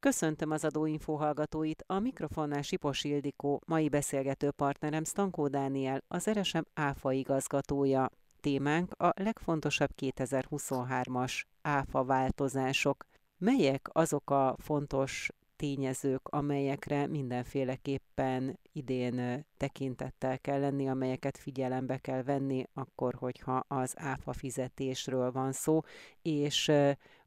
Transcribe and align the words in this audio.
Köszöntöm 0.00 0.50
az 0.50 0.64
adóinfo 0.64 1.14
hallgatóit, 1.14 1.84
a 1.86 1.98
mikrofonnál 1.98 2.62
Sipos 2.62 3.04
Ildikó, 3.04 3.60
mai 3.66 3.88
beszélgető 3.88 4.50
partnerem 4.50 5.04
Stankó 5.04 5.48
Dániel, 5.48 6.02
az 6.08 6.28
Eresem 6.28 6.64
ÁFA 6.74 7.12
igazgatója. 7.12 8.10
Témánk 8.40 8.92
a 9.02 9.12
legfontosabb 9.16 9.90
2023-as 10.02 11.42
ÁFA 11.62 12.04
változások. 12.04 13.04
Melyek 13.38 13.88
azok 13.92 14.30
a 14.30 14.54
fontos 14.58 15.28
tényezők, 15.56 16.28
amelyekre 16.28 17.06
mindenféleképpen 17.06 18.58
idén 18.72 19.46
tekintettel 19.56 20.38
kell 20.38 20.60
lenni, 20.60 20.88
amelyeket 20.88 21.38
figyelembe 21.38 21.98
kell 21.98 22.22
venni, 22.22 22.64
akkor, 22.74 23.14
hogyha 23.14 23.64
az 23.68 23.94
áfa 23.96 24.32
fizetésről 24.32 25.32
van 25.32 25.52
szó, 25.52 25.80
és 26.22 26.72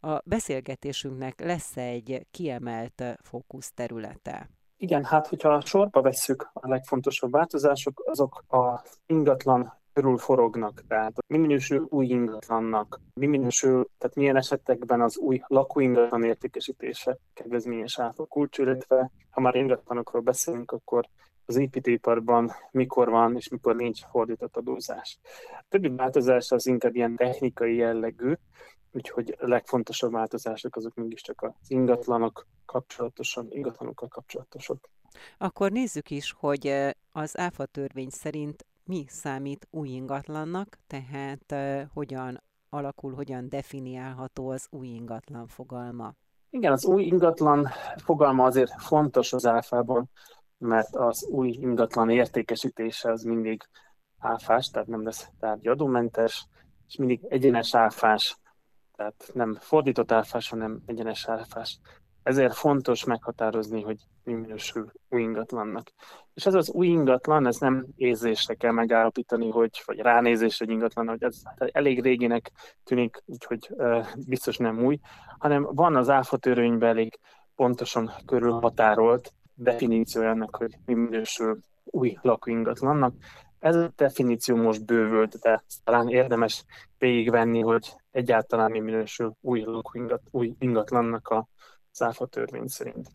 a 0.03 0.21
beszélgetésünknek 0.25 1.39
lesz 1.41 1.77
egy 1.77 2.27
kiemelt 2.31 3.03
fókuszterülete. 3.21 4.49
Igen, 4.77 5.03
hát 5.03 5.27
hogyha 5.27 5.61
sorba 5.61 6.01
vesszük 6.01 6.49
a 6.53 6.67
legfontosabb 6.67 7.31
változások, 7.31 8.03
azok 8.05 8.43
a 8.47 8.83
ingatlan 9.05 9.81
körül 9.93 10.17
forognak, 10.17 10.83
tehát 10.87 11.13
mi 11.27 11.37
minősül 11.37 11.87
új 11.89 12.05
ingatlannak, 12.05 12.99
mi 13.13 13.25
minősül, 13.25 13.89
tehát 13.97 14.15
milyen 14.15 14.35
esetekben 14.35 15.01
az 15.01 15.17
új 15.17 15.41
lakóingatlan 15.47 16.23
értékesítése 16.23 17.17
kedvezményes 17.33 17.99
kulcs, 18.27 18.57
illetve 18.57 19.11
ha 19.29 19.41
már 19.41 19.55
ingatlanokról 19.55 20.21
beszélünk, 20.21 20.71
akkor 20.71 21.05
az 21.45 21.55
építőiparban 21.55 22.51
mikor 22.71 23.09
van 23.09 23.35
és 23.35 23.49
mikor 23.49 23.75
nincs 23.75 24.01
fordított 24.11 24.57
adózás. 24.57 25.19
A 25.49 25.65
többi 25.69 25.89
változás 25.89 26.51
az 26.51 26.67
inkább 26.67 26.95
ilyen 26.95 27.15
technikai 27.15 27.75
jellegű, 27.75 28.33
úgyhogy 28.93 29.37
a 29.39 29.47
legfontosabb 29.47 30.11
változások 30.11 30.75
azok 30.75 30.95
mégiscsak 30.95 31.41
az 31.41 31.71
ingatlanok 31.71 32.47
kapcsolatosan, 32.65 33.47
ingatlanokkal 33.49 34.07
kapcsolatosak. 34.07 34.89
Akkor 35.37 35.71
nézzük 35.71 36.09
is, 36.09 36.35
hogy 36.37 36.67
az 37.11 37.37
ÁFA 37.37 37.65
törvény 37.65 38.09
szerint 38.09 38.65
mi 38.85 39.05
számít 39.07 39.67
új 39.69 39.89
ingatlannak, 39.89 40.77
tehát 40.87 41.55
hogyan 41.93 42.43
alakul, 42.69 43.13
hogyan 43.13 43.49
definiálható 43.49 44.49
az 44.49 44.67
új 44.69 44.87
ingatlan 44.87 45.47
fogalma. 45.47 46.13
Igen, 46.49 46.71
az 46.71 46.85
új 46.85 47.03
ingatlan 47.03 47.67
fogalma 47.95 48.45
azért 48.45 48.81
fontos 48.81 49.33
az 49.33 49.45
áfában, 49.45 50.09
mert 50.57 50.95
az 50.95 51.25
új 51.25 51.49
ingatlan 51.49 52.09
értékesítése 52.09 53.11
az 53.11 53.23
mindig 53.23 53.63
áfás, 54.17 54.69
tehát 54.69 54.87
nem 54.87 55.03
lesz 55.03 55.27
tárgyadómentes, 55.39 56.47
és 56.87 56.95
mindig 56.95 57.19
egyenes 57.27 57.75
áfás, 57.75 58.37
tehát 58.95 59.29
nem 59.33 59.57
fordított 59.59 60.11
áfás, 60.11 60.49
hanem 60.49 60.81
egyenes 60.85 61.27
áfás. 61.27 61.79
Ezért 62.23 62.53
fontos 62.53 63.03
meghatározni, 63.03 63.81
hogy 63.81 63.97
mi 64.23 64.33
minősül 64.33 64.91
új 65.09 65.21
ingatlannak. 65.21 65.91
És 66.33 66.45
ez 66.45 66.53
az 66.53 66.69
új 66.69 66.87
ingatlan, 66.87 67.47
ez 67.47 67.57
nem 67.57 67.85
érzésre 67.95 68.53
kell 68.53 68.71
megállapítani, 68.71 69.49
hogy, 69.49 69.81
vagy 69.85 69.99
ránézés 69.99 70.61
egy 70.61 70.69
ingatlan, 70.69 71.07
hogy 71.07 71.23
ez 71.23 71.41
hát 71.43 71.69
elég 71.71 72.01
régének 72.01 72.51
tűnik, 72.83 73.23
úgyhogy 73.25 73.69
uh, 73.69 74.05
biztos 74.27 74.57
nem 74.57 74.85
új, 74.85 74.99
hanem 75.37 75.67
van 75.71 75.95
az 75.95 76.09
áfa 76.09 76.37
törvényben 76.37 76.89
elég 76.89 77.19
pontosan 77.55 78.11
körülhatárolt 78.25 79.33
definíciója 79.55 80.29
ennek, 80.29 80.55
hogy 80.55 80.75
mi 80.85 80.93
minősül 80.93 81.59
új 81.83 82.17
lakóingatlannak. 82.21 83.13
Ez 83.63 83.75
a 83.75 83.91
definíció 83.95 84.55
most 84.55 84.85
bővült, 84.85 85.39
de 85.39 85.63
talán 85.83 86.09
érdemes 86.09 86.65
végigvenni, 86.97 87.61
hogy 87.61 87.93
egyáltalán 88.11 88.71
mi 88.71 88.79
minősül 88.79 89.35
új 89.41 89.61
lakóingat, 89.61 90.21
új 90.31 90.55
ingatlannak 90.59 91.27
a 91.27 91.47
áfa 91.99 92.25
törvény 92.25 92.67
szerint. 92.67 93.07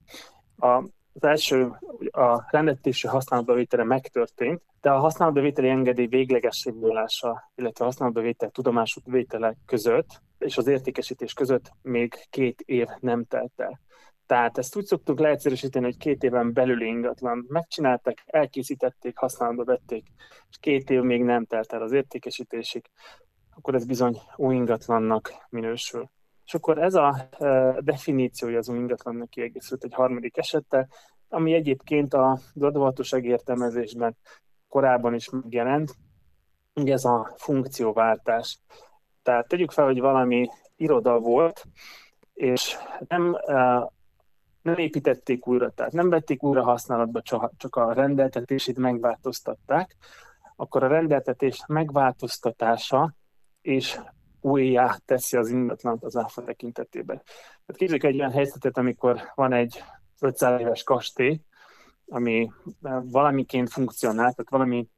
A 0.57 0.85
az 1.21 1.29
első 1.29 1.65
a 2.11 2.47
rendetési 2.51 3.07
használatbevétele 3.07 3.85
megtörtént, 3.85 4.63
de 4.81 4.91
a 4.91 4.99
használatbevételi 4.99 5.69
engedély 5.69 6.07
véglegessé 6.07 6.71
volása, 6.71 7.51
illetve 7.55 7.85
a 7.85 7.89
használatbevétel 7.89 8.51
tudomásuk 8.51 9.07
vétele 9.07 9.57
között 9.67 10.23
és 10.39 10.57
az 10.57 10.67
értékesítés 10.67 11.33
között 11.33 11.73
még 11.83 12.27
két 12.31 12.61
év 12.61 12.87
nem 13.01 13.25
telt 13.25 13.53
el. 13.57 13.81
Tehát 14.29 14.59
ezt 14.59 14.77
úgy 14.77 14.85
szoktuk 14.85 15.19
leegyszerűsíteni, 15.19 15.85
hogy 15.85 15.97
két 15.97 16.23
éven 16.23 16.53
belül 16.53 16.81
ingatlan 16.81 17.47
megcsinálták, 17.49 18.23
elkészítették, 18.27 19.17
használatba 19.17 19.65
vették, 19.65 20.07
és 20.51 20.57
két 20.61 20.91
év 20.91 21.01
még 21.01 21.23
nem 21.23 21.45
telt 21.45 21.73
el 21.73 21.83
az 21.83 21.93
értékesítésig, 21.93 22.91
akkor 23.57 23.75
ez 23.75 23.87
bizony 23.87 24.19
új 24.37 24.55
ingatlannak 24.55 25.33
minősül. 25.49 26.11
És 26.45 26.55
akkor 26.55 26.79
ez 26.79 26.95
a 26.95 27.29
definíciója 27.81 28.59
az 28.59 28.69
új 28.69 28.79
ingatlannak 28.79 29.31
kiegészült 29.31 29.85
egy 29.85 29.95
harmadik 29.95 30.37
esettel, 30.37 30.89
ami 31.29 31.53
egyébként 31.53 32.15
az 32.15 32.53
adóhatóság 32.61 33.25
értelmezésben 33.25 34.17
korábban 34.69 35.15
is 35.15 35.31
megjelent, 35.31 35.95
ugye 36.75 36.93
ez 36.93 37.05
a 37.05 37.35
funkcióváltás. 37.37 38.59
Tehát 39.23 39.49
tegyük 39.49 39.71
fel, 39.71 39.85
hogy 39.85 40.01
valami 40.01 40.49
iroda 40.77 41.19
volt, 41.19 41.65
és 42.35 42.77
nem, 43.09 43.37
nem 44.69 44.79
építették 44.79 45.47
újra, 45.47 45.71
tehát 45.71 45.93
nem 45.93 46.09
vették 46.09 46.43
újra 46.43 46.63
használatba, 46.63 47.23
csak 47.57 47.77
a 47.77 47.93
rendeltetését 47.93 48.79
megváltoztatták, 48.79 49.97
akkor 50.57 50.83
a 50.83 50.89
rendeltetés 50.89 51.65
megváltoztatása 51.67 53.15
és 53.61 54.01
újjá 54.41 54.97
teszi 55.05 55.37
az 55.37 55.49
ingatlant 55.49 56.05
az 56.05 56.17
áfa 56.17 56.45
tekintetében. 56.45 57.23
Tehát 57.25 57.77
képzeljük 57.77 58.05
egy 58.05 58.19
olyan 58.19 58.33
helyzetet, 58.33 58.79
amikor 58.79 59.33
van 59.35 59.53
egy 59.53 59.83
500 60.21 60.61
éves 60.61 60.83
kastély, 60.83 61.41
ami 62.09 62.51
valamiként 63.03 63.71
funkcionál, 63.71 64.35
tehát 64.35 64.51
valami 64.51 64.89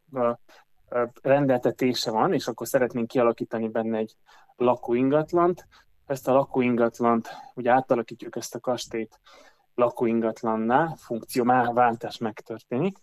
rendeltetése 1.22 2.10
van, 2.10 2.32
és 2.32 2.46
akkor 2.46 2.66
szeretnénk 2.66 3.08
kialakítani 3.08 3.68
benne 3.68 3.98
egy 3.98 4.16
lakóingatlant. 4.56 5.66
Ezt 6.06 6.28
a 6.28 6.32
lakóingatlant, 6.32 7.28
ugye 7.54 7.70
átalakítjuk 7.70 8.36
ezt 8.36 8.54
a 8.54 8.60
kastélyt 8.60 9.20
lakóingatlanná, 9.80 10.94
funkcióváltás 10.96 12.18
megtörténik, 12.18 12.96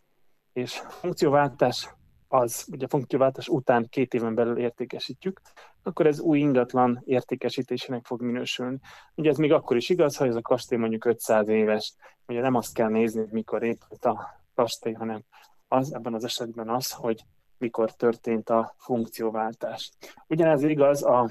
és 0.53 0.81
funkcióváltás 0.87 1.95
az 2.27 2.67
ugye 2.71 2.87
funkcióváltás 2.87 3.47
után 3.47 3.87
két 3.89 4.13
éven 4.13 4.35
belül 4.35 4.57
értékesítjük, 4.57 5.41
akkor 5.83 6.07
ez 6.07 6.19
új 6.19 6.39
ingatlan 6.39 7.01
értékesítésének 7.05 8.05
fog 8.05 8.21
minősülni. 8.21 8.79
Ugye 9.15 9.29
ez 9.29 9.37
még 9.37 9.51
akkor 9.51 9.75
is 9.75 9.89
igaz, 9.89 10.17
ha 10.17 10.25
ez 10.25 10.35
a 10.35 10.41
kastély 10.41 10.77
mondjuk 10.77 11.05
500 11.05 11.47
éves, 11.47 11.93
ugye 12.27 12.41
nem 12.41 12.55
azt 12.55 12.73
kell 12.73 12.89
nézni, 12.89 13.27
mikor 13.31 13.63
épült 13.63 14.05
a 14.05 14.41
kastély, 14.55 14.93
hanem 14.93 15.23
az, 15.67 15.93
ebben 15.93 16.13
az 16.13 16.23
esetben 16.23 16.69
az, 16.69 16.91
hogy 16.91 17.23
mikor 17.57 17.91
történt 17.91 18.49
a 18.49 18.75
funkcióváltás. 18.77 19.91
Ugyanez 20.27 20.63
igaz 20.63 21.03
a, 21.03 21.29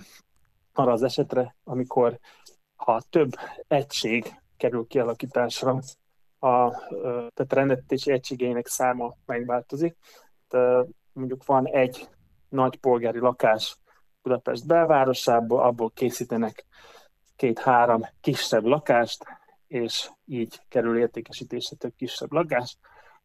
arra 0.73 0.93
az 0.93 1.03
esetre, 1.03 1.57
amikor 1.65 2.19
ha 2.77 3.01
több 3.11 3.31
egység 3.69 4.41
kerül 4.57 4.87
kialakításra, 4.87 5.81
a, 6.39 6.71
tehát 7.35 7.53
rendetési 7.53 8.13
egységeinek 8.13 8.67
száma 8.67 9.15
megváltozik, 9.27 9.97
mondjuk 11.13 11.45
van 11.45 11.67
egy 11.67 12.09
nagy 12.49 12.77
polgári 12.77 13.19
lakás 13.19 13.79
Budapest 14.23 14.67
belvárosában, 14.67 15.65
abból 15.65 15.91
készítenek 15.95 16.65
két-három 17.37 18.03
kisebb 18.21 18.65
lakást, 18.65 19.25
és 19.67 20.11
így 20.25 20.61
kerül 20.69 20.99
értékesítésre 20.99 21.77
több 21.77 21.93
kisebb 21.97 22.33
lakás, 22.33 22.77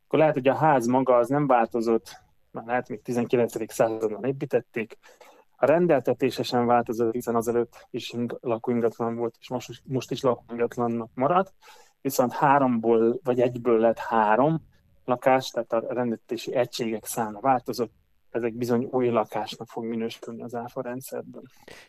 akkor 0.06 0.20
lehet, 0.20 0.34
hogy 0.34 0.47
a 0.47 0.56
ház 0.56 0.86
maga 0.86 1.16
az 1.16 1.28
nem 1.28 1.47
változott, 1.47 2.22
már 2.52 2.66
lehet 2.66 2.90
még 2.90 3.02
19. 3.02 3.74
században 3.74 4.24
építették, 4.24 4.97
a 5.61 5.66
rendeltetése 5.66 6.44
sem 6.44 6.66
változott, 6.66 7.13
hiszen 7.13 7.35
azelőtt 7.35 7.88
is 7.89 8.13
lakóingatlan 8.39 9.16
volt, 9.16 9.35
és 9.39 9.49
most, 9.49 9.81
most 9.85 10.11
is 10.11 10.22
lakóingatlannak 10.22 11.09
maradt, 11.13 11.53
viszont 12.01 12.33
háromból 12.33 13.19
vagy 13.23 13.40
egyből 13.40 13.79
lett 13.79 13.97
három, 13.97 14.61
lakás, 15.05 15.49
tehát 15.49 15.73
a 15.73 15.93
rendetési 15.93 16.55
egységek 16.55 17.05
száma 17.05 17.40
változott, 17.40 17.91
ezek 18.29 18.53
bizony 18.53 18.87
új 18.91 19.09
lakásnak 19.09 19.67
fog 19.67 19.85
minősülni 19.85 20.41
az 20.41 20.55
áfa 20.55 20.81
rendszerben. 20.81 21.43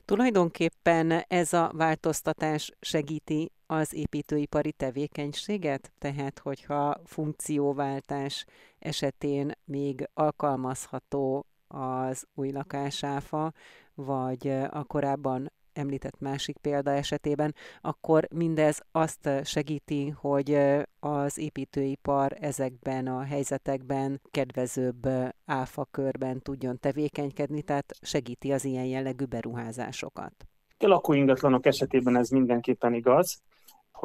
Tulajdonképpen 0.04 1.10
ez 1.28 1.52
a 1.52 1.70
változtatás 1.74 2.72
segíti 2.80 3.52
az 3.66 3.94
építőipari 3.94 4.72
tevékenységet? 4.72 5.92
Tehát, 5.98 6.38
hogyha 6.38 7.00
funkcióváltás 7.04 8.44
esetén 8.78 9.52
még 9.64 10.08
alkalmazható 10.14 11.46
az 11.72 12.26
új 12.34 12.50
lakásáfa, 12.50 13.52
vagy 13.94 14.48
a 14.70 14.84
korábban 14.84 15.52
említett 15.72 16.20
másik 16.20 16.56
példa 16.58 16.90
esetében, 16.90 17.54
akkor 17.80 18.28
mindez 18.34 18.80
azt 18.90 19.28
segíti, 19.44 20.08
hogy 20.08 20.58
az 21.00 21.38
építőipar 21.38 22.36
ezekben 22.40 23.06
a 23.06 23.22
helyzetekben 23.22 24.20
kedvezőbb 24.30 25.08
áfakörben 25.44 26.40
tudjon 26.40 26.78
tevékenykedni, 26.78 27.62
tehát 27.62 27.92
segíti 28.00 28.52
az 28.52 28.64
ilyen 28.64 28.84
jellegű 28.84 29.24
beruházásokat. 29.24 30.32
A 30.78 30.86
lakóingatlanok 30.86 31.66
esetében 31.66 32.16
ez 32.16 32.28
mindenképpen 32.28 32.94
igaz, 32.94 33.42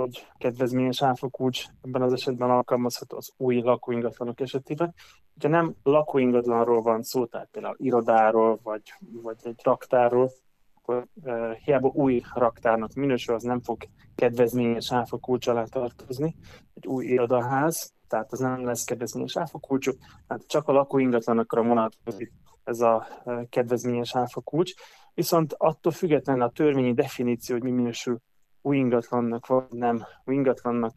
hogy 0.01 0.27
kedvezményes 0.37 1.01
áfakulcs 1.01 1.65
ebben 1.81 2.01
az 2.01 2.13
esetben 2.13 2.49
alkalmazható 2.49 3.17
az 3.17 3.31
új 3.37 3.61
lakóingatlanok 3.61 4.39
esetében. 4.39 4.93
Ha 5.41 5.47
nem 5.47 5.75
lakóingatlanról 5.83 6.81
van 6.81 7.03
szó, 7.03 7.25
tehát 7.25 7.49
például 7.51 7.75
irodáról, 7.77 8.59
vagy, 8.63 8.81
vagy 9.21 9.37
egy 9.43 9.59
raktárról, 9.63 10.31
akkor 10.75 11.07
uh, 11.23 11.51
hiába 11.51 11.87
új 11.87 12.21
raktárnak 12.33 12.93
minősül, 12.93 13.35
az 13.35 13.43
nem 13.43 13.61
fog 13.61 13.77
kedvezményes 14.15 14.91
áfakulcs 14.91 15.47
alá 15.47 15.63
tartozni. 15.63 16.35
Egy 16.73 16.87
új 16.87 17.05
irodaház, 17.05 17.93
tehát 18.07 18.31
az 18.31 18.39
nem 18.39 18.65
lesz 18.65 18.83
kedvezményes 18.83 19.37
áfakulcsú, 19.37 19.91
tehát 20.27 20.47
csak 20.47 20.67
a 20.67 20.71
lakóingatlanokra 20.71 21.63
vonatkozik 21.63 22.33
ez 22.63 22.79
a 22.79 23.07
kedvezményes 23.49 24.15
áfakulcs. 24.15 24.73
Viszont 25.13 25.53
attól 25.57 25.91
függetlenül 25.91 26.41
a 26.41 26.49
törvényi 26.49 26.93
definíció, 26.93 27.55
hogy 27.55 27.63
mi 27.63 27.71
minősül 27.71 28.19
új 28.61 28.77
ingatlannak 28.77 29.47
vagy 29.47 29.63
nem 29.69 30.05
új 30.25 30.35
ingatlannak, 30.35 30.93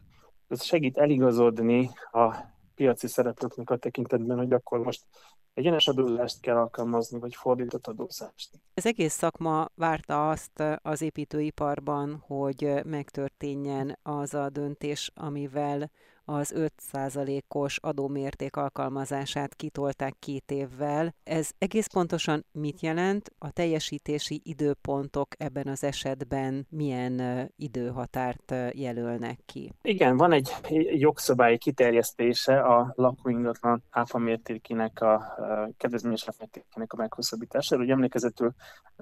ez 0.47 0.63
segít 0.63 0.97
eligazodni 0.97 1.89
a 2.11 2.35
piaci 2.75 3.07
szereplőknek 3.07 3.69
a 3.69 3.77
tekintetben, 3.77 4.37
hogy 4.37 4.53
akkor 4.53 4.79
most 4.79 5.05
egyenes 5.53 5.87
adózást 5.87 6.39
kell 6.39 6.57
alkalmazni, 6.57 7.19
vagy 7.19 7.35
fordított 7.35 7.87
adózást. 7.87 8.49
Ez 8.73 8.85
egész 8.85 9.13
szakma 9.13 9.67
várta 9.75 10.29
azt 10.29 10.63
az 10.81 11.01
építőiparban, 11.01 12.23
hogy 12.27 12.81
megtörténjen 12.85 13.99
az 14.03 14.33
a 14.33 14.49
döntés, 14.49 15.11
amivel 15.15 15.91
az 16.25 16.53
5%-os 16.55 17.77
adómérték 17.77 18.55
alkalmazását 18.55 19.55
kitolták 19.55 20.13
két 20.19 20.51
évvel. 20.51 21.13
Ez 21.23 21.49
egész 21.57 21.87
pontosan 21.87 22.45
mit 22.51 22.81
jelent? 22.81 23.33
A 23.37 23.51
teljesítési 23.51 24.41
időpontok 24.43 25.27
ebben 25.37 25.67
az 25.67 25.83
esetben 25.83 26.67
milyen 26.69 27.47
időhatárt 27.55 28.53
jelölnek 28.71 29.39
ki? 29.45 29.73
Igen, 29.81 30.17
van 30.17 30.31
egy 30.31 30.51
jogszabályi 30.91 31.57
kiterjesztése 31.57 32.61
a 32.61 32.93
lakóingatlan 32.95 33.83
áfamértékének, 33.89 35.01
a 35.01 35.35
kedvezményes 35.77 36.27
áfamértékének 36.27 36.93
a 36.93 36.97
meghosszabbítására. 36.97 37.81
Ugye 37.81 37.93
emlékezetül 37.93 38.53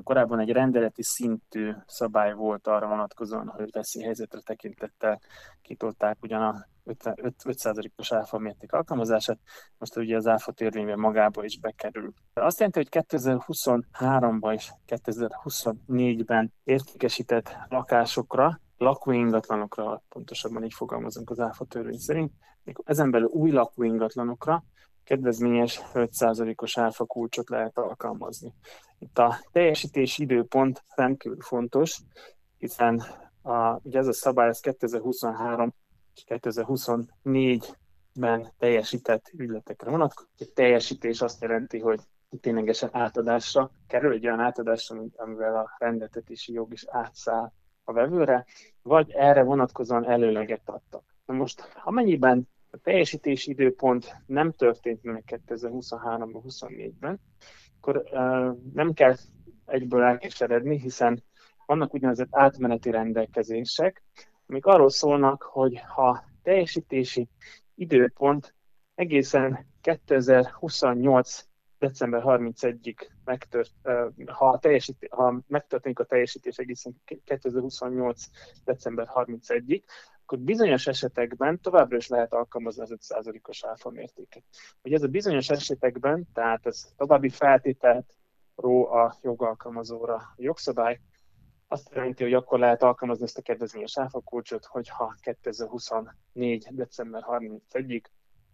korábban 0.03 0.39
egy 0.39 0.51
rendeleti 0.51 1.03
szintű 1.03 1.71
szabály 1.85 2.33
volt 2.33 2.67
arra 2.67 2.87
vonatkozóan, 2.87 3.47
hogy 3.47 3.71
veszélyhelyzetre 3.71 4.39
tekintettel 4.39 5.19
kitolták 5.61 6.17
ugyan 6.21 6.41
a 6.41 6.67
5%-os 7.03 8.11
áfa 8.11 8.37
mérték 8.37 8.73
alkalmazását, 8.73 9.39
most 9.77 9.97
ugye 9.97 10.15
az 10.15 10.27
áfa 10.27 10.51
törvényben 10.51 10.99
magába 10.99 11.43
is 11.43 11.59
bekerül. 11.59 12.13
Azt 12.33 12.59
jelenti, 12.59 12.79
hogy 12.79 13.05
2023-ban 13.09 14.53
és 14.53 14.71
2024-ben 14.87 16.53
értékesített 16.63 17.57
lakásokra, 17.69 18.59
lakóingatlanokra, 18.77 20.03
pontosabban 20.09 20.63
így 20.63 20.73
fogalmazunk 20.73 21.29
az 21.29 21.39
áfa 21.39 21.65
törvény 21.65 21.97
szerint, 21.97 22.31
ezen 22.83 23.11
belül 23.11 23.27
új 23.27 23.51
lakóingatlanokra 23.51 24.63
kedvezményes 25.03 25.81
5%-os 25.93 26.77
áfa 26.77 27.05
kulcsot 27.05 27.49
lehet 27.49 27.77
alkalmazni. 27.77 28.53
Itt 28.99 29.17
a 29.17 29.39
teljesítési 29.51 30.23
időpont 30.23 30.83
rendkívül 30.95 31.41
fontos, 31.41 31.99
hiszen 32.57 33.03
a, 33.41 33.79
ugye 33.83 33.99
ez 33.99 34.07
a 34.07 34.13
szabály 34.13 34.47
ez 34.47 34.59
2023 34.59 35.73
2024-ben 36.27 38.51
teljesített 38.57 39.31
ügyletekre 39.33 39.89
vonatkozik. 39.89 40.31
A 40.39 40.45
teljesítés 40.53 41.21
azt 41.21 41.41
jelenti, 41.41 41.79
hogy 41.79 41.99
ténylegesen 42.41 42.89
átadásra 42.91 43.71
kerül, 43.87 44.13
egy 44.13 44.25
olyan 44.25 44.39
átadásra, 44.39 45.03
amivel 45.15 45.55
a 45.55 45.75
rendetetési 45.77 46.53
jog 46.53 46.73
is 46.73 46.85
átszáll 46.87 47.51
a 47.83 47.93
vevőre, 47.93 48.45
vagy 48.81 49.11
erre 49.11 49.43
vonatkozóan 49.43 50.09
előleget 50.09 50.69
adtak. 50.69 51.03
Na 51.25 51.33
most, 51.33 51.79
amennyiben 51.83 52.47
a 52.71 52.77
teljesítési 52.77 53.51
időpont 53.51 54.15
nem 54.25 54.51
történt 54.51 55.03
meg 55.03 55.41
2023-ban, 55.47 56.41
24-ben, 56.47 57.19
akkor 57.79 57.97
uh, 57.97 58.57
nem 58.73 58.93
kell 58.93 59.15
egyből 59.65 60.03
elkeseredni, 60.03 60.79
hiszen 60.79 61.23
vannak 61.65 61.93
úgynevezett 61.93 62.27
átmeneti 62.31 62.91
rendelkezések, 62.91 64.03
amik 64.49 64.65
arról 64.65 64.89
szólnak, 64.89 65.41
hogy 65.41 65.81
ha 65.87 66.23
teljesítési 66.43 67.27
időpont 67.75 68.53
egészen 68.95 69.67
2028 69.81 71.45
december 71.79 72.21
31-ig 72.25 73.09
megtört, 73.23 73.71
ha, 74.25 74.59
teljesít, 74.59 75.07
ha 75.11 75.39
megtörténik 75.47 75.99
a 75.99 76.03
teljesítés 76.03 76.57
egészen 76.57 77.01
2028 77.25 78.23
december 78.63 79.09
31-ig, 79.13 79.81
akkor 80.21 80.39
bizonyos 80.39 80.87
esetekben 80.87 81.59
továbbra 81.61 81.97
is 81.97 82.07
lehet 82.07 82.33
alkalmazni 82.33 82.81
az 82.81 82.95
5%-os 82.97 83.63
áfa 83.63 83.89
mértéket. 83.89 84.43
Hogy 84.81 84.93
ez 84.93 85.03
a 85.03 85.07
bizonyos 85.07 85.49
esetekben, 85.49 86.27
tehát 86.33 86.65
ez 86.65 86.93
további 86.97 87.29
feltételt 87.29 88.17
ró 88.55 88.91
a 88.91 89.17
jogalkalmazóra 89.21 90.15
a 90.15 90.33
jogszabály, 90.37 90.99
azt 91.71 91.89
jelenti, 91.93 92.23
hogy 92.23 92.33
akkor 92.33 92.59
lehet 92.59 92.83
alkalmazni 92.83 93.23
ezt 93.23 93.37
a 93.37 93.41
kedvezményes 93.41 93.97
áfakulcsot, 93.97 94.65
hogyha 94.65 95.15
2024. 95.21 96.67
december 96.71 97.23
31-ig 97.27 98.03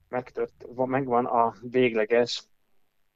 megtört, 0.09 0.65
megvan 0.75 1.25
a 1.25 1.53
végleges 1.61 2.43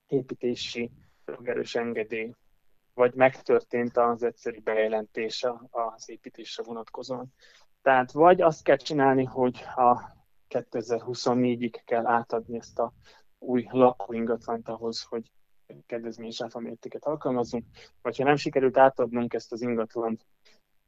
építési 0.08 0.92
jogerős 1.26 1.76
engedély, 1.76 2.34
vagy 2.94 3.14
megtörtént 3.14 3.98
az 3.98 4.24
egyszerű 4.24 4.62
bejelentése 4.62 5.54
az 5.70 6.10
építésre 6.10 6.64
vonatkozóan. 6.64 7.34
Tehát 7.82 8.12
vagy 8.12 8.42
azt 8.42 8.64
kell 8.64 8.78
csinálni, 8.78 9.24
hogy 9.24 9.64
a 9.76 10.18
2024-ig 10.50 11.82
kell 11.86 12.06
átadni 12.06 12.58
ezt 12.58 12.80
a 12.80 12.94
új 13.40 13.68
lakóingatlant 13.72 14.70
ahhoz, 14.70 15.04
hogy 15.04 15.32
kedvezményes 15.86 16.42
áfa 16.42 16.60
mértéket 16.60 17.06
alkalmazunk, 17.06 17.66
vagy 18.02 18.18
ha 18.18 18.24
nem 18.24 18.36
sikerült 18.36 18.78
átadnunk 18.78 19.34
ezt 19.34 19.52
az 19.52 19.62
ingatlant 19.62 20.26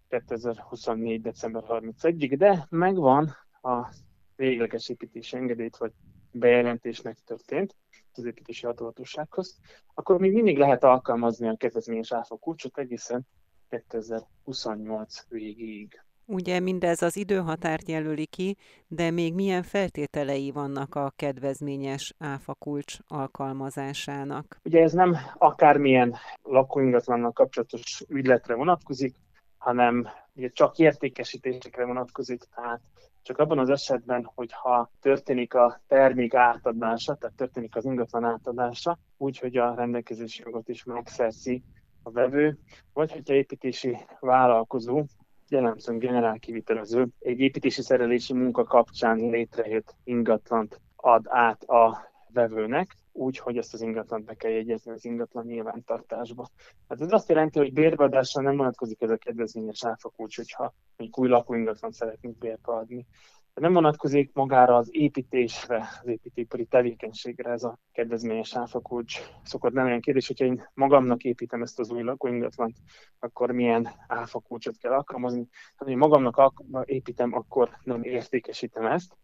2024. 0.07 1.21
december 1.21 1.63
31-ig, 1.67 2.33
de 2.37 2.67
megvan 2.69 3.35
a 3.61 3.93
végleges 4.35 4.89
építési 4.89 5.35
engedélyt, 5.35 5.77
vagy 5.77 5.91
bejelentés 6.31 7.01
megtörtént 7.01 7.75
az 8.13 8.25
építési 8.25 8.65
hatóhatósághoz, 8.65 9.59
akkor 9.93 10.19
még 10.19 10.33
mindig 10.33 10.57
lehet 10.57 10.83
alkalmazni 10.83 11.47
a 11.47 11.55
kedvezményes 11.55 12.11
áfa 12.11 12.35
kulcsot 12.35 12.77
egészen 12.77 13.27
2028 13.69 15.27
végéig. 15.29 16.03
Ugye 16.25 16.59
mindez 16.59 17.01
az 17.01 17.17
időhatárt 17.17 17.87
jelöli 17.87 18.25
ki, 18.25 18.57
de 18.87 19.11
még 19.11 19.33
milyen 19.33 19.63
feltételei 19.63 20.51
vannak 20.51 20.95
a 20.95 21.13
kedvezményes 21.15 22.13
áfakulcs 22.19 22.97
alkalmazásának? 23.07 24.59
Ugye 24.63 24.81
ez 24.81 24.93
nem 24.93 25.15
akármilyen 25.37 26.15
lakóingatlannak 26.43 27.33
kapcsolatos 27.33 28.03
ügyletre 28.07 28.55
vonatkozik, 28.55 29.15
hanem 29.57 30.07
ugye 30.33 30.49
csak 30.49 30.77
értékesítésekre 30.77 31.85
vonatkozik, 31.85 32.43
tehát 32.55 32.81
csak 33.21 33.37
abban 33.37 33.59
az 33.59 33.69
esetben, 33.69 34.31
hogyha 34.35 34.91
történik 35.01 35.53
a 35.53 35.81
termék 35.87 36.33
átadása, 36.33 37.15
tehát 37.15 37.35
történik 37.35 37.75
az 37.75 37.85
ingatlan 37.85 38.23
átadása, 38.23 38.97
úgy, 39.17 39.37
hogy 39.37 39.57
a 39.57 39.73
rendelkezési 39.75 40.41
jogot 40.45 40.67
is 40.67 40.83
megszerzi 40.83 41.63
a 42.03 42.11
vevő, 42.11 42.57
vagy 42.93 43.11
hogyha 43.11 43.33
építési 43.33 43.97
vállalkozó 44.19 45.03
jellemzően 45.51 45.99
generál 45.99 46.39
kivitelező 46.39 47.07
egy 47.19 47.39
építési 47.39 47.81
szerelési 47.81 48.33
munka 48.33 48.63
kapcsán 48.63 49.17
létrejött 49.17 49.95
ingatlant 50.03 50.81
ad 50.95 51.25
át 51.27 51.63
a 51.63 52.09
vevőnek, 52.33 52.95
úgy, 53.11 53.37
hogy 53.37 53.57
ezt 53.57 53.73
az 53.73 53.81
ingatlant 53.81 54.25
be 54.25 54.33
kell 54.33 54.51
jegyezni 54.51 54.91
az 54.91 55.05
ingatlan 55.05 55.45
nyilvántartásba. 55.45 56.49
Hát 56.87 57.01
ez 57.01 57.11
azt 57.11 57.29
jelenti, 57.29 57.59
hogy 57.59 57.73
bérbeadásra 57.73 58.41
nem 58.41 58.57
vonatkozik 58.57 59.01
ez 59.01 59.09
a 59.09 59.17
kedvezményes 59.17 59.85
áfakulcs, 59.85 60.35
hogyha 60.35 60.73
egy 60.95 61.09
új 61.11 61.27
lakóingatlan 61.27 61.91
szeretnénk 61.91 62.37
bérbe 62.37 62.71
nem 63.53 63.73
vonatkozik 63.73 64.33
magára 64.33 64.75
az 64.75 64.89
építésre, 64.91 65.87
az 66.01 66.07
építőipari 66.07 66.65
tevékenységre 66.65 67.51
ez 67.51 67.63
a 67.63 67.79
kedvezményes 67.91 68.55
áfakulcs. 68.55 69.21
Szokott 69.43 69.73
nem 69.73 69.85
olyan 69.85 69.99
kérdés, 69.99 70.27
hogyha 70.27 70.45
én 70.45 70.69
magamnak 70.73 71.23
építem 71.23 71.61
ezt 71.61 71.79
az 71.79 71.91
új 71.91 72.01
lakóingatlant, 72.01 72.77
akkor 73.19 73.51
milyen 73.51 73.89
áfakulcsot 74.07 74.77
kell 74.77 74.91
alkalmazni. 74.91 75.47
Ha 75.75 75.85
én 75.85 75.97
magamnak 75.97 76.63
építem, 76.85 77.33
akkor 77.33 77.77
nem 77.83 78.03
értékesítem 78.03 78.85
ezt. 78.85 79.17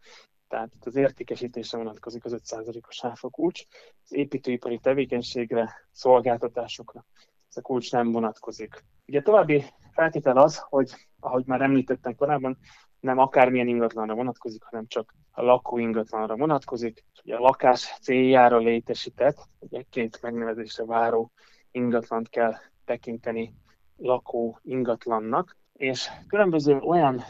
Tehát 0.48 0.74
itt 0.74 0.86
az 0.86 0.96
értékesítésre 0.96 1.78
vonatkozik 1.78 2.24
az 2.24 2.36
5%-os 2.44 3.04
áfakulcs. 3.04 3.62
Az 4.04 4.14
építőipari 4.14 4.78
tevékenységre, 4.78 5.88
szolgáltatásokra 5.90 7.04
ez 7.48 7.56
a 7.56 7.60
kulcs 7.60 7.92
nem 7.92 8.12
vonatkozik. 8.12 8.84
Ugye 9.06 9.22
további 9.22 9.64
feltétel 9.92 10.36
az, 10.36 10.58
hogy 10.58 11.08
ahogy 11.20 11.46
már 11.46 11.60
említettem 11.60 12.14
korábban, 12.14 12.58
nem 13.00 13.18
akármilyen 13.18 13.68
ingatlanra 13.68 14.14
vonatkozik, 14.14 14.62
hanem 14.62 14.86
csak 14.86 15.14
a 15.30 15.42
lakó 15.42 15.78
ingatlanra 15.78 16.36
vonatkozik. 16.36 17.04
Ugye 17.24 17.36
a 17.36 17.40
lakás 17.40 17.98
céljára 18.00 18.58
létesített, 18.58 19.48
ugye 19.58 19.82
két 19.90 20.22
megnevezésre 20.22 20.84
váró 20.84 21.30
ingatlant 21.70 22.28
kell 22.28 22.54
tekinteni 22.84 23.54
lakó 23.96 24.58
ingatlannak, 24.62 25.56
és 25.72 26.08
különböző 26.26 26.78
olyan 26.78 27.22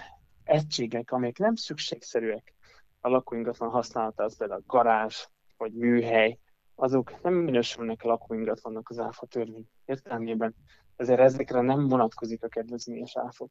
egységek, 0.45 1.13
amelyek 1.13 1.39
nem 1.39 1.55
szükségszerűek 1.55 2.55
a 3.01 3.09
lakóingatlan 3.09 3.71
használata, 3.71 4.25
az 4.25 4.37
például 4.37 4.61
a 4.67 4.73
garázs 4.73 5.27
vagy 5.57 5.73
műhely, 5.73 6.39
azok 6.75 7.23
nem 7.23 7.35
minősülnek 7.35 8.05
a 8.05 8.09
lakóingatlannak 8.09 8.89
az 8.89 8.99
áfa 8.99 9.27
törvény 9.27 9.65
értelmében, 9.85 10.55
ezért 10.97 11.21
ezekre 11.21 11.61
nem 11.61 11.89
vonatkozik 11.89 12.43
a 12.43 12.49
kedvezményes 12.49 13.17
áfa. 13.17 13.47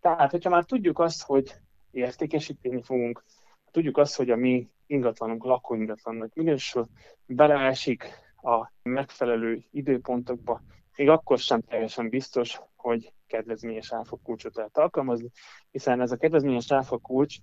Tehát, 0.00 0.30
hogyha 0.30 0.50
már 0.50 0.64
tudjuk 0.64 0.98
azt, 0.98 1.22
hogy 1.22 1.54
értékesíteni 1.90 2.82
fogunk, 2.82 3.24
tudjuk 3.70 3.96
azt, 3.96 4.16
hogy 4.16 4.30
a 4.30 4.36
mi 4.36 4.68
ingatlanunk 4.86 5.44
lakóingatlannak 5.44 6.34
minősül, 6.34 6.88
beleesik 7.26 8.04
a 8.42 8.72
megfelelő 8.82 9.64
időpontokba, 9.70 10.62
még 10.96 11.08
akkor 11.08 11.38
sem 11.38 11.60
teljesen 11.60 12.08
biztos, 12.08 12.60
hogy 12.76 13.12
kedvezményes 13.26 13.92
kulcsot 14.22 14.56
lehet 14.56 14.78
alkalmazni, 14.78 15.30
hiszen 15.70 16.00
ez 16.00 16.12
a 16.12 16.16
kedvezményes 16.16 16.66
kulcs 17.02 17.36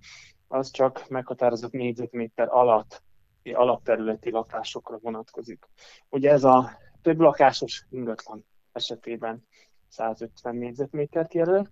az 0.48 0.72
csak 0.72 1.10
meghatározott 1.10 1.72
négyzetméter 1.72 2.48
alatt 2.50 3.04
alapterületi 3.54 4.32
lakásokra 4.32 4.98
vonatkozik. 4.98 5.66
Ugye 6.10 6.32
ez 6.32 6.44
a 6.44 6.78
több 7.02 7.20
lakásos 7.20 7.86
ingatlan 7.90 8.46
esetében 8.72 9.48
150 9.88 10.56
négyzetmétert 10.56 11.34
jelöl, 11.34 11.68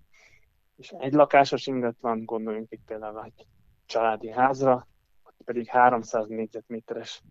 és 0.76 0.90
egy 0.98 1.12
lakásos 1.12 1.66
ingatlan, 1.66 2.24
gondoljunk 2.24 2.70
itt 2.70 2.84
például 2.86 3.24
egy 3.24 3.46
családi 3.86 4.30
házra, 4.30 4.86
pedig 5.44 5.68
300 5.68 6.28
négyzetméteres 6.28 7.22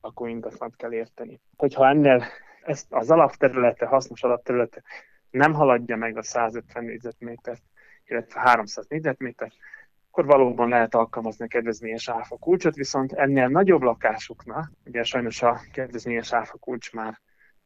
lakóingatlant 0.00 0.76
kell 0.76 0.92
érteni. 0.92 1.40
Hogyha 1.56 1.88
ennél 1.88 2.24
ezt 2.62 2.92
az 2.92 3.10
alapterülete, 3.10 3.86
hasznos 3.86 4.22
alapterülete 4.22 4.82
nem 5.30 5.52
haladja 5.52 5.96
meg 5.96 6.16
a 6.16 6.22
150 6.22 6.84
négyzetmétert, 6.84 7.62
illetve 8.04 8.40
300 8.40 8.86
négyzetméter, 8.86 9.52
akkor 10.10 10.24
valóban 10.24 10.68
lehet 10.68 10.94
alkalmazni 10.94 11.44
a 11.44 11.48
kedvezményes 11.48 12.08
áfa 12.08 12.36
kulcsot, 12.36 12.74
viszont 12.74 13.12
ennél 13.12 13.48
nagyobb 13.48 13.82
lakásoknál, 13.82 14.70
ugye 14.84 15.02
sajnos 15.02 15.42
a 15.42 15.60
kedvezményes 15.72 16.32
áfa 16.32 16.58
kulcs 16.58 16.92
már 16.92 17.20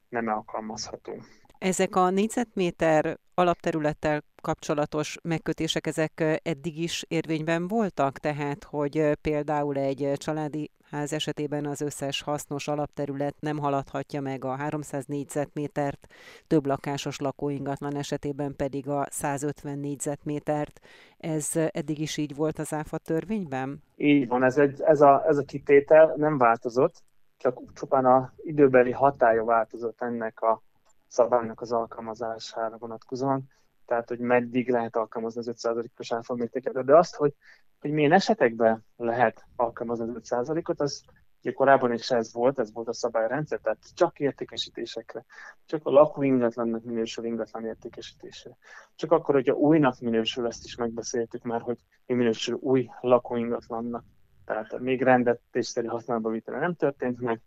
nem 0.08 0.28
alkalmazható. 0.28 1.14
Ezek 1.58 1.96
a 1.96 2.10
négyzetméter 2.10 3.18
alapterülettel 3.34 4.22
kapcsolatos 4.42 5.18
megkötések, 5.22 5.86
ezek 5.86 6.40
eddig 6.42 6.78
is 6.78 7.04
érvényben 7.08 7.68
voltak? 7.68 8.18
Tehát, 8.18 8.64
hogy 8.64 9.12
például 9.20 9.76
egy 9.76 10.12
családi 10.14 10.70
ház 10.90 11.12
esetében 11.12 11.66
az 11.66 11.80
összes 11.80 12.22
hasznos 12.22 12.68
alapterület 12.68 13.34
nem 13.40 13.58
haladhatja 13.58 14.20
meg 14.20 14.44
a 14.44 14.54
300 14.54 15.04
négyzetmétert, 15.06 16.06
több 16.46 16.66
lakásos 16.66 17.18
lakóingatlan 17.18 17.96
esetében 17.96 18.56
pedig 18.56 18.88
a 18.88 19.06
150 19.10 19.78
négyzetmétert. 19.78 20.80
Ez 21.18 21.50
eddig 21.70 21.98
is 21.98 22.16
így 22.16 22.34
volt 22.34 22.58
az 22.58 22.72
ÁFA 22.72 22.98
törvényben? 22.98 23.82
Így 23.96 24.28
van, 24.28 24.44
ez, 24.44 24.58
egy, 24.58 24.80
ez, 24.80 25.00
a, 25.00 25.24
ez 25.26 25.36
a 25.36 25.44
kitétel 25.44 26.14
nem 26.16 26.38
változott, 26.38 27.02
csak 27.36 27.60
csupán 27.74 28.04
a 28.04 28.32
időbeli 28.36 28.92
hatája 28.92 29.44
változott 29.44 30.02
ennek 30.02 30.40
a 30.40 30.62
szabálynak 31.08 31.60
az 31.60 31.72
alkalmazására 31.72 32.76
vonatkozóan, 32.76 33.50
tehát 33.86 34.08
hogy 34.08 34.18
meddig 34.18 34.70
lehet 34.70 34.96
alkalmazni 34.96 35.40
az 35.40 35.50
5%-os 35.62 36.12
áfamértéket, 36.12 36.84
de 36.84 36.96
azt, 36.96 37.14
hogy, 37.14 37.34
hogy 37.80 37.90
milyen 37.90 38.12
esetekben 38.12 38.84
lehet 38.96 39.46
alkalmazni 39.56 40.14
az 40.14 40.20
5%-ot, 40.30 40.80
az 40.80 41.04
ugye 41.42 41.52
korábban 41.52 41.92
is 41.92 42.10
ez 42.10 42.32
volt, 42.32 42.58
ez 42.58 42.72
volt 42.72 42.88
a 42.88 42.92
szabályrendszer, 42.92 43.58
tehát 43.58 43.78
csak 43.94 44.18
értékesítésekre, 44.18 45.24
csak 45.66 45.86
a 45.86 45.90
lakó 45.90 46.22
ingatlannak 46.22 46.84
minősül 46.84 47.24
ingatlan 47.24 47.64
értékesítésre. 47.64 48.56
Csak 48.94 49.12
akkor, 49.12 49.34
hogyha 49.34 49.54
újnak 49.54 50.00
minősül, 50.00 50.46
ezt 50.46 50.64
is 50.64 50.76
megbeszéltük 50.76 51.42
már, 51.42 51.60
hogy 51.60 51.78
mi 52.06 52.14
minősül 52.14 52.54
új 52.60 52.88
lakóingatlannak. 53.00 54.04
Tehát 54.44 54.78
még 54.78 55.02
rendetésszerű 55.02 55.86
használatba 55.86 56.30
vitele 56.30 56.58
nem 56.58 56.74
történt 56.74 57.20
meg, 57.20 57.40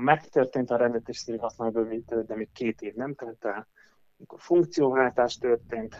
megtörtént 0.00 0.70
a 0.70 0.76
rendetésszerű 0.76 1.36
használatba 1.36 1.82
vitele, 1.82 2.22
de 2.22 2.36
még 2.36 2.52
két 2.52 2.80
év 2.80 2.94
nem 2.94 3.14
telt 3.14 3.44
el, 3.44 3.68
amikor 4.18 4.40
funkcióváltás 4.40 5.38
történt, 5.38 5.96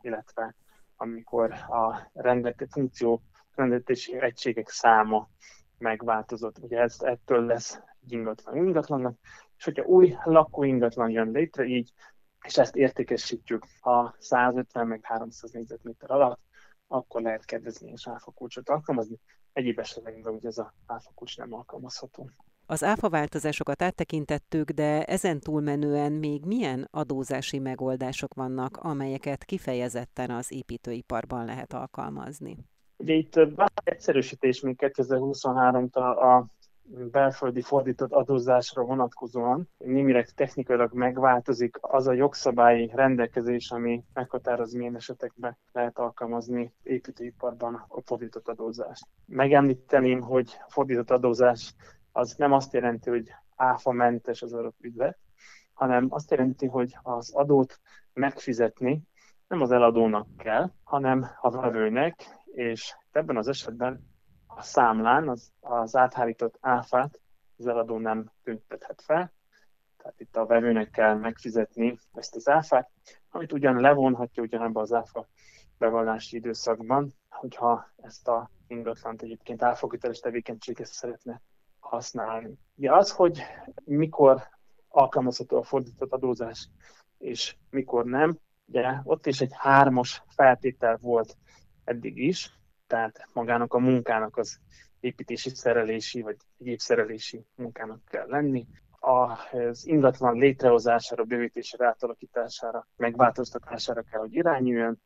illetve 0.00 0.54
amikor 0.96 1.52
a 1.52 2.10
rendet, 2.12 2.66
funkció 2.70 3.22
rendetési 3.54 4.20
egységek 4.20 4.68
száma 4.68 5.28
megváltozott. 5.78 6.58
Ugye 6.58 6.80
ez, 6.80 6.96
ettől 7.00 7.44
lesz 7.44 7.80
egy 8.02 8.12
ingatlan 8.12 8.56
ingatlannak, 8.56 9.18
és 9.56 9.64
hogyha 9.64 9.84
új 9.84 10.16
lakóingatlan 10.24 11.10
jön 11.10 11.30
létre 11.30 11.64
így, 11.64 11.92
és 12.44 12.58
ezt 12.58 12.76
értékesítjük 12.76 13.64
a 13.80 14.14
150 14.18 14.86
meg 14.86 15.00
300 15.02 15.50
négyzetméter 15.50 16.10
alatt, 16.10 16.40
akkor 16.86 17.22
lehet 17.22 17.44
kedvezményes 17.44 18.08
áfakulcsot 18.08 18.68
alkalmazni. 18.68 19.16
Egyéb 19.52 19.78
esetekben 19.78 20.34
ugye 20.34 20.48
ez 20.48 20.58
a 20.58 20.74
áfakulcs 20.86 21.36
nem 21.36 21.54
alkalmazható. 21.54 22.30
Az 22.68 22.84
áfa 22.84 23.08
változásokat 23.08 23.82
áttekintettük, 23.82 24.70
de 24.70 25.04
ezen 25.04 25.40
túlmenően 25.40 26.12
még 26.12 26.44
milyen 26.44 26.88
adózási 26.90 27.58
megoldások 27.58 28.34
vannak, 28.34 28.76
amelyeket 28.76 29.44
kifejezetten 29.44 30.30
az 30.30 30.52
építőiparban 30.52 31.44
lehet 31.44 31.72
alkalmazni? 31.72 32.56
Ugye 32.96 33.14
itt 33.14 33.40
egyszerűsítés 33.84 34.60
még 34.60 34.76
2023-tól 34.78 36.16
a 36.16 36.46
belföldi 37.10 37.62
fordított 37.62 38.12
adózásra 38.12 38.82
vonatkozóan 38.82 39.68
némileg 39.78 40.28
technikailag 40.28 40.92
megváltozik 40.92 41.76
az 41.80 42.06
a 42.06 42.12
jogszabályi 42.12 42.90
rendelkezés, 42.94 43.70
ami 43.70 44.04
meghatároz, 44.12 44.72
milyen 44.72 44.96
esetekben 44.96 45.58
lehet 45.72 45.98
alkalmazni 45.98 46.72
építőiparban 46.82 47.84
a 47.88 48.00
fordított 48.00 48.48
adózást. 48.48 49.06
Megemlíteném, 49.26 50.20
hogy 50.20 50.56
a 50.66 50.70
fordított 50.70 51.10
adózás 51.10 51.74
az 52.16 52.34
nem 52.36 52.52
azt 52.52 52.72
jelenti, 52.72 53.10
hogy 53.10 53.34
áfa 53.56 53.92
mentes 53.92 54.42
az 54.42 54.52
adott 54.52 54.80
ügylet, 54.80 55.18
hanem 55.72 56.06
azt 56.10 56.30
jelenti, 56.30 56.66
hogy 56.66 56.96
az 57.02 57.32
adót 57.34 57.80
megfizetni 58.12 59.02
nem 59.48 59.60
az 59.60 59.70
eladónak 59.70 60.26
kell, 60.36 60.70
hanem 60.82 61.26
a 61.40 61.50
vevőnek, 61.50 62.40
és 62.44 62.96
ebben 63.12 63.36
az 63.36 63.48
esetben 63.48 64.10
a 64.46 64.62
számlán 64.62 65.28
az, 65.28 65.52
az 65.60 65.96
áthárított 65.96 66.58
áfát 66.60 67.20
az 67.58 67.66
eladó 67.66 67.98
nem 67.98 68.30
tüntethet 68.42 69.02
fel, 69.02 69.32
tehát 69.96 70.20
itt 70.20 70.36
a 70.36 70.46
vevőnek 70.46 70.90
kell 70.90 71.14
megfizetni 71.14 71.98
ezt 72.12 72.36
az 72.36 72.48
áfát, 72.48 72.90
amit 73.30 73.52
ugyan 73.52 73.80
levonhatja 73.80 74.42
ugyanebben 74.42 74.82
az 74.82 74.92
áfa 74.92 75.28
bevallási 75.78 76.36
időszakban, 76.36 77.12
hogyha 77.28 77.90
ezt 77.96 78.28
a 78.28 78.50
ingatlant 78.66 79.22
egyébként 79.22 79.62
áfakiteles 79.62 80.20
tevékenységhez 80.20 80.90
szeretne 80.90 81.42
használni. 81.86 82.58
Ugye 82.74 82.92
az, 82.92 83.10
hogy 83.10 83.42
mikor 83.84 84.42
alkalmazható 84.88 85.56
a 85.56 85.62
fordított 85.62 86.12
adózás, 86.12 86.68
és 87.18 87.56
mikor 87.70 88.04
nem, 88.04 88.38
ugye 88.66 89.00
ott 89.04 89.26
is 89.26 89.40
egy 89.40 89.52
hármas 89.56 90.22
feltétel 90.26 90.98
volt 91.00 91.36
eddig 91.84 92.18
is, 92.18 92.52
tehát 92.86 93.28
magának 93.32 93.74
a 93.74 93.78
munkának 93.78 94.36
az 94.36 94.58
építési 95.00 95.48
szerelési 95.48 96.22
vagy 96.22 96.36
egyéb 96.58 96.78
szerelési 96.78 97.44
munkának 97.54 98.00
kell 98.04 98.26
lenni. 98.28 98.66
Az 98.98 99.86
ingatlan 99.86 100.38
létrehozására, 100.38 101.24
bővítésére, 101.24 101.86
átalakítására, 101.86 102.86
megváltoztatására 102.96 104.02
kell, 104.02 104.20
hogy 104.20 104.34
irányuljon, 104.34 105.00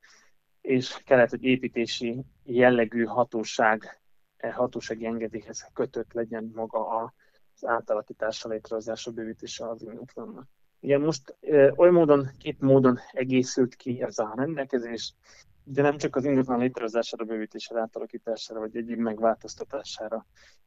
és 0.60 1.02
kellett, 1.04 1.30
hogy 1.30 1.44
építési 1.44 2.24
jellegű 2.42 3.04
hatóság, 3.04 3.99
hatósági 4.40 5.06
engedélyhez 5.06 5.68
kötött 5.72 6.12
legyen 6.12 6.50
maga 6.54 6.86
az 6.86 7.66
átalakítása, 7.66 8.48
létrehozása, 8.48 9.10
bővítése 9.10 9.68
az 9.68 9.82
ingatlannak. 9.82 10.46
Ugye 10.80 10.98
most 10.98 11.36
ö, 11.40 11.70
oly 11.76 11.90
módon, 11.90 12.28
két 12.38 12.60
módon 12.60 12.98
egészült 13.12 13.74
ki 13.74 14.02
ez 14.02 14.18
a 14.18 14.32
rendelkezés 14.36 15.14
de 15.64 15.82
nem 15.82 15.96
csak 15.96 16.16
az 16.16 16.24
ingatlan 16.24 16.58
létrehozására, 16.58 17.24
bővítésére, 17.24 17.80
átalakítására 17.80 18.60
vagy 18.60 18.76
egyéb 18.76 18.98
megváltoztatására 18.98 20.26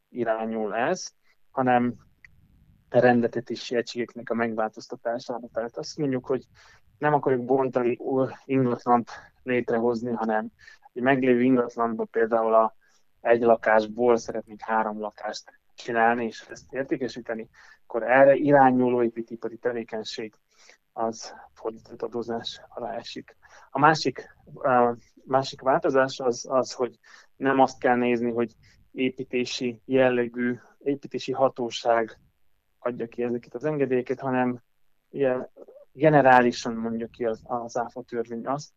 irányul 0.09 0.75
ez, 0.75 1.11
hanem 1.51 1.95
rendetetési 2.89 3.75
egységeknek 3.75 4.29
a 4.29 4.33
megváltoztatására. 4.33 5.47
Tehát 5.53 5.77
azt 5.77 5.97
mondjuk, 5.97 6.25
hogy 6.25 6.45
nem 6.97 7.13
akarjuk 7.13 7.45
bontani 7.45 7.97
ingatlant 8.45 9.11
létrehozni, 9.43 10.11
hanem 10.11 10.51
egy 10.93 11.01
meglévő 11.01 11.41
ingatlanban 11.41 12.07
például 12.11 12.53
a 12.53 12.75
egy 13.23 13.41
lakásból 13.41 14.17
szeretnénk 14.17 14.61
három 14.61 14.99
lakást 14.99 15.59
csinálni, 15.75 16.25
és 16.25 16.45
ezt 16.49 16.73
értékesíteni, 16.73 17.49
akkor 17.83 18.03
erre 18.03 18.35
irányuló 18.35 19.03
építipari 19.03 19.57
tevékenység 19.57 20.33
az 20.93 21.33
fordított 21.53 22.01
adózás 22.01 22.61
alá 22.67 22.95
esik. 22.95 23.35
A 23.71 23.79
másik, 23.79 24.35
a 24.53 24.95
másik 25.25 25.61
változás 25.61 26.19
az, 26.19 26.45
az, 26.49 26.73
hogy 26.73 26.99
nem 27.35 27.59
azt 27.59 27.79
kell 27.79 27.95
nézni, 27.95 28.31
hogy 28.31 28.55
építési 28.91 29.81
jellegű, 29.85 30.59
építési 30.79 31.31
hatóság 31.31 32.19
adja 32.79 33.07
ki 33.07 33.23
ezeket 33.23 33.53
az 33.53 33.65
engedélyeket, 33.65 34.19
hanem 34.19 34.61
ilyen 35.09 35.49
generálisan 35.91 36.73
mondja 36.73 37.07
ki 37.07 37.25
az, 37.25 37.41
az 37.43 37.77
ÁFA 37.77 38.01
törvény 38.01 38.45
azt, 38.45 38.71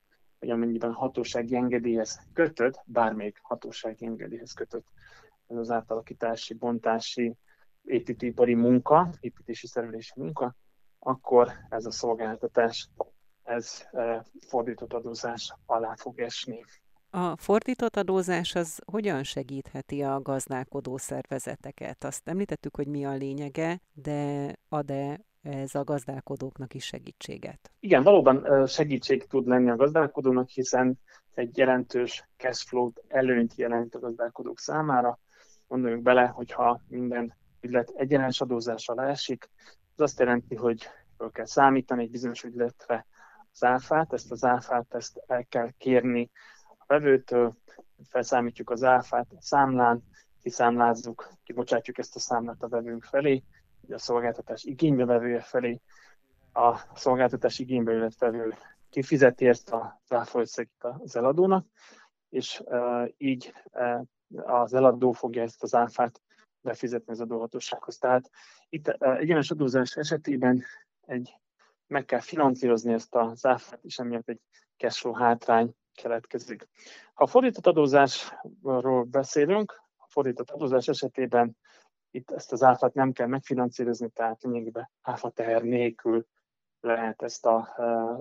hogy 0.47 0.55
amennyiben 0.55 0.93
hatósági 0.93 1.57
engedélyhez 1.57 2.21
kötött, 2.33 2.83
bármelyik 2.85 3.39
hatósági 3.43 4.07
engedélyhez 4.07 4.53
kötött 4.53 4.87
ez 5.47 5.57
az 5.57 5.71
átalakítási, 5.71 6.55
bontási, 6.55 7.37
építőipari 7.85 8.55
munka, 8.55 9.11
építési 9.21 9.67
szerelési 9.67 10.13
munka, 10.17 10.55
akkor 10.99 11.53
ez 11.69 11.87
a 11.87 11.91
szolgáltatás, 11.91 12.89
ez 13.43 13.89
fordított 14.47 14.93
adózás 14.93 15.55
alá 15.67 15.95
fog 15.97 16.21
esni. 16.21 16.65
A 17.11 17.37
fordított 17.37 17.97
adózás 17.97 18.55
az 18.55 18.81
hogyan 18.93 19.23
segítheti 19.23 20.03
a 20.03 20.21
gazdálkodó 20.21 20.97
szervezeteket? 20.97 22.05
Azt 22.05 22.29
említettük, 22.29 22.77
hogy 22.77 22.87
mi 22.87 23.05
a 23.05 23.13
lényege, 23.13 23.81
de 23.93 24.53
ad-e 24.69 25.21
ez 25.47 25.75
a 25.75 25.85
gazdálkodóknak 25.85 26.75
is 26.75 26.85
segítséget? 26.85 27.71
Igen, 27.81 28.03
valóban 28.03 28.67
segítség 28.67 29.27
tud 29.27 29.47
lenni 29.47 29.71
a 29.71 29.77
gazdálkodónak, 29.77 30.49
hiszen 30.49 30.99
egy 31.35 31.57
jelentős 31.57 32.29
cashflow 32.37 32.91
előnyt 33.09 33.55
jelent 33.55 33.95
a 33.95 33.99
gazdálkodók 33.99 34.59
számára. 34.59 35.19
Gondoljunk 35.69 36.03
bele, 36.03 36.27
hogyha 36.27 36.81
minden 36.89 37.35
ügylet 37.61 37.93
egyenes 37.97 38.41
adózás 38.41 38.89
alá 38.89 39.09
esik, 39.09 39.51
az 39.95 40.01
azt 40.01 40.19
jelenti, 40.19 40.55
hogy 40.55 40.89
föl 41.17 41.31
kell 41.31 41.45
számítani 41.45 42.03
egy 42.03 42.11
bizonyos 42.11 42.43
ügyletre 42.43 43.07
az 43.53 43.65
áfát, 43.65 44.13
ezt 44.13 44.31
az 44.31 44.45
áfát 44.45 44.95
ezt 44.95 45.23
el 45.27 45.45
kell 45.49 45.71
kérni 45.79 46.31
vevőtől, 46.87 47.55
felszámítjuk 48.09 48.71
az 48.71 48.85
áfát 48.85 49.27
a 49.31 49.41
számlán, 49.41 50.03
kiszámlázzuk, 50.43 51.31
kibocsátjuk 51.45 51.99
ezt 51.99 52.17
a 52.17 52.19
számlát 52.19 52.63
a 52.63 52.69
vevőnk 52.69 53.05
felé, 53.05 53.43
a 53.93 53.99
szolgáltatás 53.99 54.65
igénybevevője 54.65 55.41
felé, 55.41 55.81
a 56.53 56.79
szolgáltatás 56.95 57.59
igénybe 57.59 58.11
vevő 58.19 58.55
kifizeti 58.91 59.49
ezt 59.49 59.71
a 59.71 60.01
áfaösszeget 60.09 60.85
az 60.99 61.17
eladónak, 61.17 61.67
és 62.29 62.63
uh, 62.65 63.09
így 63.17 63.53
uh, 63.73 64.01
az 64.45 64.75
eladó 64.75 65.13
fogja 65.13 65.43
ezt 65.43 65.63
az 65.63 65.75
áfát 65.75 66.21
befizetni 66.61 67.13
az 67.13 67.21
adóhatósághoz. 67.21 67.99
Tehát 67.99 68.31
itt 68.69 68.89
uh, 68.89 69.19
egyenes 69.19 69.51
adózás 69.51 69.97
esetében 69.97 70.65
egy, 71.07 71.37
meg 71.87 72.05
kell 72.05 72.21
finanszírozni 72.21 72.93
ezt 72.93 73.15
az 73.15 73.47
áfát, 73.47 73.79
és 73.83 73.99
emiatt 73.99 74.29
egy 74.29 74.41
cashflow 74.77 75.13
hátrány 75.13 75.75
keletkezik. 75.95 76.69
Ha 77.15 77.25
a 77.25 77.27
fordított 77.27 77.67
adózásról 77.67 79.05
beszélünk, 79.05 79.83
a 79.97 80.07
fordított 80.09 80.51
adózás 80.51 80.89
esetében 80.89 81.57
itt 82.11 82.31
ezt 82.31 82.53
az 82.53 82.63
áfát 82.63 82.95
nem 82.95 83.13
kell 83.13 83.27
megfinanszírozni, 83.27 84.09
tehát 84.09 84.43
lényegében 84.43 84.91
áfa 85.03 85.31
teher 85.31 85.63
nélkül 85.63 86.27
lehet 86.81 87.23
ezt 87.23 87.47
a, 87.47 87.75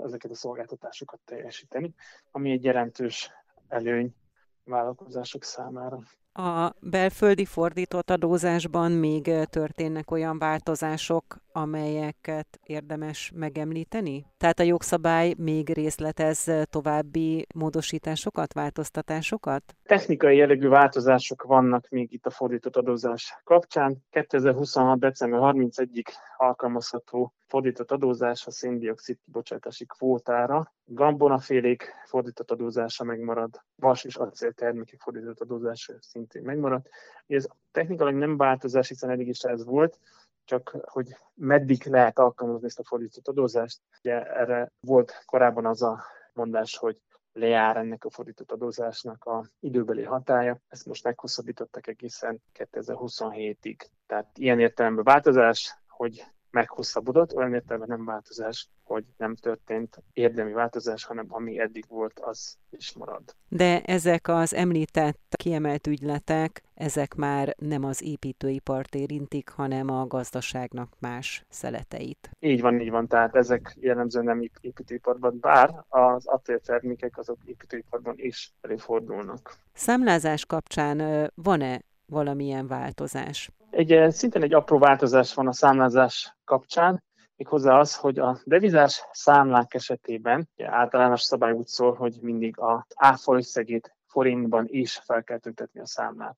ezeket 0.04 0.32
a 0.32 0.36
szolgáltatásokat 0.36 1.20
teljesíteni, 1.26 1.94
ami 2.32 2.52
egy 2.52 2.64
jelentős 2.64 3.32
előny 3.68 4.16
vállalkozások 4.64 5.44
számára. 5.44 6.00
A 6.38 6.74
belföldi 6.80 7.46
fordított 7.46 8.10
adózásban 8.10 8.92
még 8.92 9.32
történnek 9.50 10.12
olyan 10.12 10.40
változások, 10.40 11.38
amelyeket 11.52 12.60
érdemes 12.64 13.32
megemlíteni? 13.36 14.26
Tehát 14.46 14.60
a 14.60 14.74
jogszabály 14.74 15.34
még 15.38 15.70
részletez 15.70 16.52
további 16.70 17.46
módosításokat, 17.56 18.54
változtatásokat? 18.54 19.76
Technikai 19.84 20.38
jellegű 20.38 20.68
változások 20.68 21.44
vannak 21.44 21.90
még 21.90 22.14
itt 22.14 22.26
a 22.26 22.30
fordított 22.30 22.76
adózás 22.76 23.42
kapcsán. 23.44 23.98
2026. 24.10 25.00
december 25.00 25.40
31-ig 25.44 26.06
alkalmazható 26.38 27.34
fordított 27.48 27.92
adózás 27.92 28.48
a 28.48 28.52
széndiokszid 28.52 29.18
kibocsátási 29.26 29.86
kvótára. 29.86 30.74
Gambonafélék 30.86 31.94
fordított 32.06 32.52
adózása 32.52 33.04
megmarad, 33.04 33.62
vas 33.76 34.04
és 34.04 34.16
acéltermékek 34.16 35.00
fordított 35.00 35.40
adózása 35.40 35.94
szintén 36.00 36.42
megmarad. 36.42 36.82
Ez 37.28 37.48
technikailag 37.72 38.16
nem 38.16 38.38
változás, 38.38 38.88
hiszen 38.88 39.10
eddig 39.10 39.28
is 39.28 39.40
ez 39.40 39.66
volt, 39.66 40.00
csak 40.46 40.78
hogy 40.84 41.18
meddig 41.34 41.86
lehet 41.86 42.20
alkalmazni 42.20 42.66
ezt 42.66 42.80
a 42.80 42.84
fordított 42.84 43.28
adózást. 43.28 43.82
Ugye 44.00 44.24
erre 44.24 44.72
volt 44.80 45.24
korábban 45.26 45.66
az 45.66 45.82
a 45.82 46.04
mondás, 46.34 46.78
hogy 46.78 47.02
lejár 47.34 47.78
ennek 47.78 48.06
a 48.06 48.10
fordított 48.10 48.52
adózásnak 48.52 49.24
a 49.24 49.50
időbeli 49.60 50.04
hatája. 50.04 50.60
Ezt 50.68 50.86
most 50.86 51.04
meghosszabbítottak 51.04 51.88
egészen 51.88 52.42
2027-ig. 52.60 53.88
Tehát 54.06 54.38
ilyen 54.38 54.60
értelemben 54.60 55.04
változás, 55.04 55.78
hogy 55.88 56.26
meghosszabbodott, 56.56 57.36
olyan 57.36 57.54
értelemben 57.54 57.98
nem 57.98 58.06
változás, 58.06 58.70
hogy 58.84 59.04
nem 59.18 59.36
történt 59.36 60.04
érdemi 60.14 60.52
változás, 60.52 61.04
hanem 61.04 61.26
ami 61.30 61.60
eddig 61.60 61.86
volt, 61.88 62.20
az 62.20 62.58
is 62.70 62.94
marad. 62.94 63.24
De 63.50 63.82
ezek 63.82 64.28
az 64.28 64.54
említett 64.54 65.36
kiemelt 65.38 65.88
ügyletek, 65.88 66.62
ezek 66.74 67.16
már 67.16 67.56
nem 67.58 67.84
az 67.84 68.04
építőipart 68.04 68.96
érintik, 68.96 69.50
hanem 69.50 69.90
a 69.90 70.08
gazdaságnak 70.08 70.94
más 71.00 71.46
szeleteit. 71.50 72.30
Így 72.40 72.62
van, 72.62 72.80
így 72.82 72.90
van, 72.90 73.08
tehát 73.08 73.36
ezek 73.36 73.76
jellemzően 73.80 74.26
nem 74.26 74.50
építőiparban, 74.62 75.38
bár 75.40 75.84
az 75.88 76.28
acéltermékek 76.28 77.18
azok 77.18 77.38
építőiparban 77.46 78.14
is 78.18 78.54
előfordulnak. 78.62 79.56
Számlázás 79.74 80.46
kapcsán 80.46 81.32
van-e 81.36 81.82
valamilyen 82.06 82.68
változás? 82.68 83.50
Egy, 83.76 83.92
eh, 83.92 84.12
szintén 84.12 84.44
egy 84.44 84.54
apró 84.54 84.78
változás 84.78 85.34
van 85.34 85.48
a 85.48 85.54
számlázás 85.54 86.36
kapcsán, 86.44 87.04
méghozzá 87.36 87.80
az, 87.80 87.96
hogy 87.96 88.20
a 88.20 88.40
devizás 88.44 89.04
számlák 89.12 89.74
esetében 89.74 90.50
általános 90.58 91.22
szabály 91.22 91.52
úgy 91.52 91.66
szól, 91.66 91.94
hogy 91.94 92.18
mindig 92.22 92.60
az 92.60 92.82
áfa 92.96 93.36
összegét 93.36 93.96
forintban 94.08 94.66
is 94.68 95.02
fel 95.06 95.24
kell 95.24 95.38
tüntetni 95.38 95.80
a 95.80 95.86
számlát. 95.86 96.38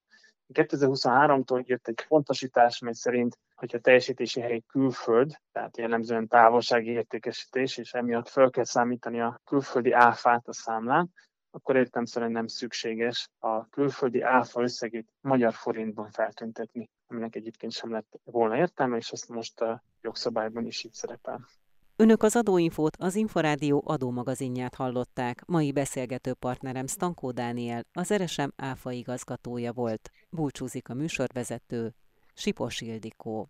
2023-tól 0.54 1.66
jött 1.66 1.88
egy 1.88 2.06
pontosítás, 2.08 2.80
mely 2.80 2.94
szerint, 2.94 3.38
hogyha 3.56 3.80
teljesítési 3.80 4.40
hely 4.40 4.62
külföld, 4.68 5.32
tehát 5.52 5.78
jellemzően 5.78 6.28
távolsági 6.28 6.90
értékesítés, 6.90 7.78
és 7.78 7.94
emiatt 7.94 8.30
fel 8.30 8.50
kell 8.50 8.64
számítani 8.64 9.22
a 9.22 9.42
külföldi 9.46 9.92
áfát 9.92 10.48
a 10.48 10.54
számlán, 10.54 11.14
akkor 11.58 11.76
értelmszerűen 11.76 12.32
nem 12.32 12.48
szükséges 12.48 13.30
a 13.40 13.70
külföldi 13.70 14.22
áfa 14.22 14.62
összegét 14.62 15.08
magyar 15.22 15.54
forintban 15.54 16.12
feltüntetni, 16.12 16.90
aminek 17.08 17.36
egyébként 17.36 17.72
sem 17.72 17.92
lett 17.92 18.20
volna 18.24 18.58
értelme, 18.58 18.98
és 18.98 19.12
ezt 19.12 19.30
most 19.30 19.62
a 19.62 19.84
jogszabályban 20.02 20.66
is 20.66 20.84
így 20.84 20.94
szerepel. 20.94 21.48
Önök 21.96 22.24
az 22.24 22.36
Adóinfót, 22.36 22.96
az 23.00 23.16
Inforádió 23.16 23.84
adómagazinját 23.86 24.76
hallották. 24.76 25.46
Mai 25.46 25.72
beszélgető 25.72 26.34
partnerem 26.34 26.88
Stankó 26.88 27.32
Dániel, 27.32 27.86
az 27.94 28.14
RSM 28.14 28.48
áfa 28.56 28.92
igazgatója 28.92 29.74
volt. 29.74 30.12
Búcsúzik 30.30 30.90
a 30.90 30.94
műsorvezető, 30.94 31.94
Sipos 32.34 32.82
Ildikó. 32.82 33.50